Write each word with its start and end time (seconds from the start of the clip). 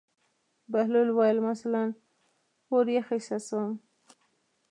بهلول 0.71 1.09
وویل: 1.13 1.37
مثلاً 1.49 1.83
اور 2.71 2.85
یخ 2.97 3.07
احساسوم. 3.15 3.71